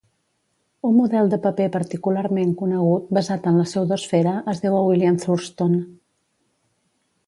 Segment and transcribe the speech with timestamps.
[0.87, 5.83] Un model de paper particularment conegut basat en la pseudoesfera es deu a William Thurston.